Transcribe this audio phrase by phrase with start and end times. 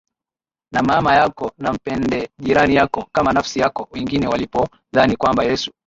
[0.73, 5.71] na mama yako na Mpende jirani yako kama nafsi yako Wengine walipodhani kwamba Yesu